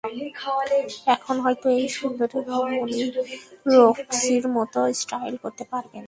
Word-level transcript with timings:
এখন 1.07 1.35
হয়তো 1.39 1.67
এই 1.77 1.87
সুন্দরী 1.89 2.39
রমণী 2.41 3.01
রক্সির 3.67 4.45
মতো 4.47 4.79
স্টাইল 4.93 5.33
করতে 5.37 5.63
পারবেন। 5.71 5.99